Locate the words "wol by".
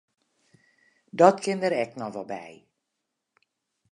2.15-2.49